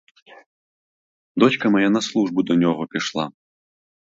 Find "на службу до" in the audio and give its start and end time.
1.89-2.55